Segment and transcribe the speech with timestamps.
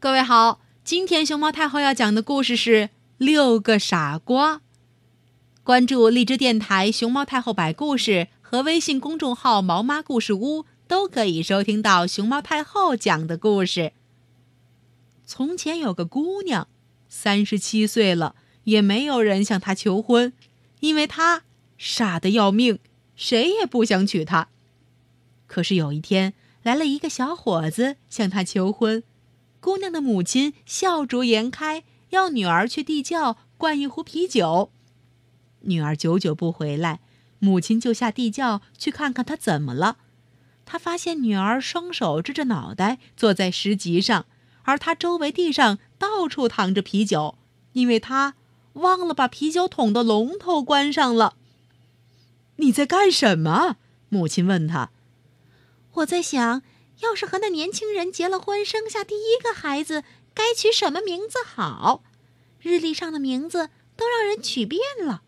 [0.00, 2.82] 各位好，今天熊猫太后要讲的故事是
[3.16, 4.54] 《六个傻瓜》。
[5.64, 13.90] 关注荔枝电台“熊猫太后”摆故事和微信公众号“毛妈故事屋”，都可以收听到熊猫太后讲的故事。
[15.26, 16.68] 从前有个姑娘，
[17.08, 20.32] 三十七岁了，也没有人向她求婚，
[20.78, 21.42] 因为她
[21.76, 22.78] 傻的要命，
[23.16, 24.46] 谁也不想娶她。
[25.48, 29.02] 可是有一天，来了一个小伙子向她求婚。
[29.60, 34.70] 姑娘的母亲笑逐颜开，要女儿去地窖灌一壶啤酒。
[35.62, 37.00] 女儿久久不回来，
[37.40, 39.96] 母亲就下地窖去看看她怎么了。
[40.64, 44.26] 她发现女儿双手支着脑袋坐在石级上，
[44.62, 47.36] 而她周围地上到处躺着啤酒，
[47.72, 48.34] 因为她
[48.74, 51.34] 忘了把啤酒桶的龙头关上了。
[52.56, 53.76] 你在干什么？
[54.08, 54.90] 母亲问她。
[55.94, 56.62] 我在想。
[57.00, 62.02] 要是和那年轻人结了婚，生下第一个孩子，该取什么名字好？
[62.60, 65.22] 日历上的名字都让人取遍了。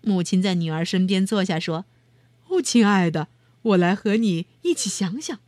[0.00, 1.84] 母亲在女儿身边坐下说
[2.48, 3.28] ：“哦，亲爱的，
[3.62, 5.38] 我来和你一起想想。”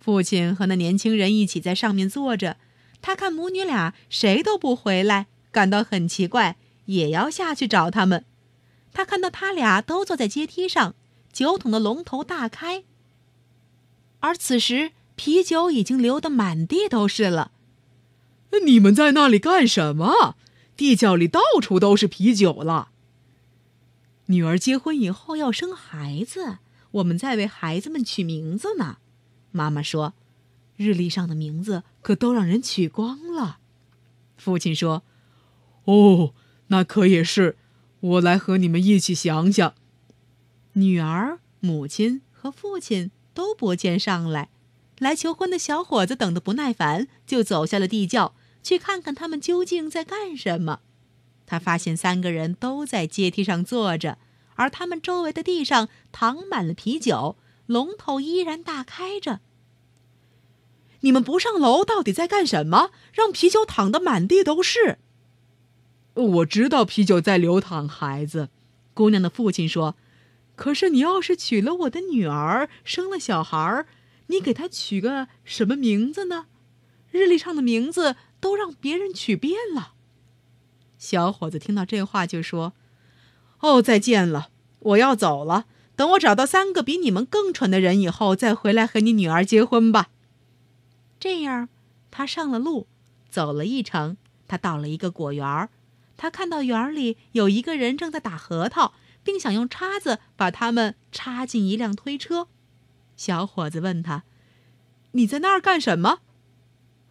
[0.00, 2.56] 父亲和那年轻人一起在上面坐着，
[3.02, 8.24] 他看母女俩谁都不回来，感到很奇怪，也要下去找他们。
[8.92, 10.94] 他看到他俩都坐在阶梯上，
[11.32, 12.84] 酒桶的龙头大开。
[14.20, 17.52] 而此时，啤酒已经流得满地都是了。
[18.64, 20.36] 你们在那里干什么？
[20.76, 22.90] 地窖里到处都是啤酒了。
[24.26, 26.58] 女儿结婚以后要生孩子，
[26.92, 28.98] 我们在为孩子们取名字呢。
[29.50, 30.14] 妈妈说
[30.76, 33.58] ：“日历上的名字可都让人取光了。”
[34.38, 35.02] 父亲说
[35.84, 36.32] ：“哦，
[36.68, 37.56] 那可也是。
[38.00, 39.74] 我来和你们一起想想。”
[40.74, 43.10] 女儿、母亲和父亲。
[43.32, 44.50] 都不见上来，
[44.98, 50.80] 来求婚的小伙子等得不耐烦，就走下了地窖，去看看他们究竟在干什么。
[51.46, 54.18] 他发现三个人都在阶梯上坐着，
[54.54, 57.36] 而他们周围的地上躺满了啤酒，
[57.66, 59.40] 龙头依然大开着。
[61.00, 62.90] 你们不上楼，到底在干什么？
[63.12, 64.98] 让啤酒躺得满地都是。
[66.14, 68.50] 我知道啤酒在流淌，孩子。
[68.92, 69.96] 姑娘的父亲说。
[70.60, 73.86] 可是你要是娶了我的女儿，生了小孩儿，
[74.26, 76.48] 你给她取个什么名字呢？
[77.10, 79.94] 日历上的名字都让别人取遍了。
[80.98, 82.74] 小伙子听到这话就说
[83.60, 84.50] ：“哦，再见了，
[84.80, 85.64] 我要走了。
[85.96, 90.10] 等我找到三个比你们更蠢的人以后，再回来和你女儿结婚吧。”
[91.18, 91.70] 这样，
[92.10, 92.86] 他上了路，
[93.30, 95.70] 走了一程，他到了一个果园儿，
[96.18, 98.92] 他看到园里有一个人正在打核桃。
[99.30, 102.48] 并想用叉子把它们插进一辆推车。
[103.16, 104.24] 小伙子问他
[105.12, 106.18] ：“你在那儿干什么？”“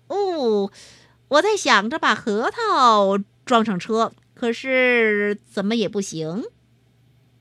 [0.08, 0.70] 哦，
[1.30, 6.44] 我在想着把核桃装上车，可是怎么也不行。”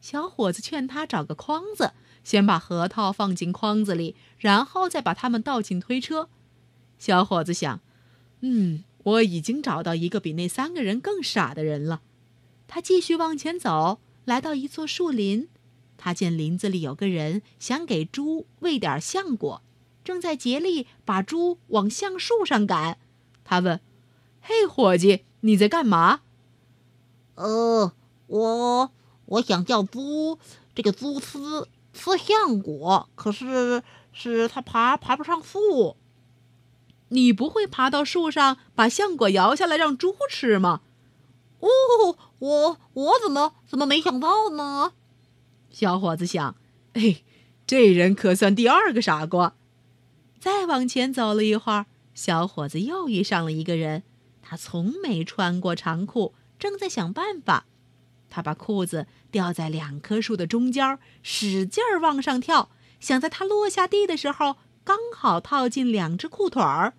[0.00, 1.90] 小伙子劝他找个筐子，
[2.22, 6.28] 先把核桃放进筐子里，然后再把它们倒进推车。
[7.00, 7.80] 小伙子想
[8.42, 12.02] ：“嗯，我已经找到一个比那三个人更傻的人了。”
[12.68, 13.98] 他继续往前走。
[14.28, 15.48] 来到一座树林，
[15.96, 19.62] 他见林子里有个人想给猪喂点橡果，
[20.04, 22.98] 正在竭力把猪往橡树上赶。
[23.42, 23.80] 他问
[24.42, 26.20] ：“嘿，伙计，你在干嘛
[27.36, 27.94] ？”“呃，
[28.26, 28.90] 我
[29.24, 30.38] 我想叫猪
[30.74, 31.38] 这个猪吃
[31.94, 35.96] 吃橡果，可是是它爬爬不上树。
[37.08, 40.82] ”“你不会爬到树上把橡果摇下来让猪吃吗？”
[41.60, 44.92] 哦，我我怎么怎么没想到呢？
[45.70, 46.54] 小伙子想，
[46.92, 47.22] 哎，
[47.66, 49.54] 这人可算第二个傻瓜。
[50.38, 54.04] 再往前走了一会儿，小伙子又遇上了一个人，
[54.40, 57.66] 他从没穿过长裤，正在想办法。
[58.30, 62.70] 他把裤子吊在两棵树的中间，使劲儿往上跳，
[63.00, 66.94] 想在他落下地的时候刚好套进两只裤腿儿。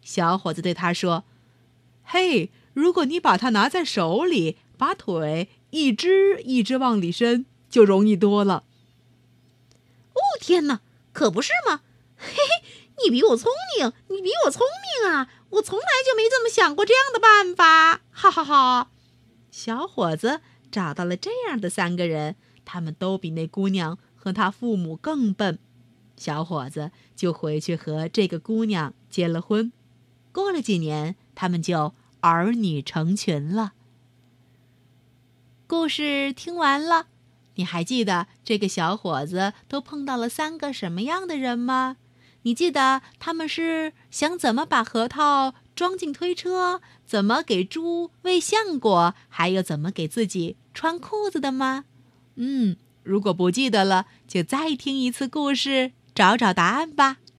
[0.00, 1.22] 小伙子对他说
[2.02, 8.64] ：“嘿。”如果你把它拿在手里，把腿一只一只往里伸，就容易多了。
[10.12, 10.80] 哦，天哪，
[11.12, 11.82] 可不是吗？
[12.18, 12.64] 嘿嘿，
[13.04, 14.66] 你比我聪明，你比我聪
[15.04, 15.30] 明啊！
[15.50, 18.00] 我从来就没这么想过这样的办法。
[18.10, 18.90] 哈哈哈！
[19.52, 20.40] 小伙子
[20.72, 25.60] 找到了这样的三个人，他们都比那姑娘和她父母更笨。
[26.16, 29.70] 小伙子就回去和这个姑娘结了婚。
[30.32, 31.94] 过了几年，他们就。
[32.18, 33.74] 儿女成群了。
[35.72, 37.06] 故事听完了，
[37.54, 41.96] 你还记得这个小伙子都碰到了三个什么样的人吗？
[42.42, 51.86] 你记得他们是想怎么把核桃装进推车，怎么给猪喂橡果，还有怎么给自己穿裤子的吗？
[52.34, 57.16] 嗯，如果不记得了，就再听一次故事，找找答案吧。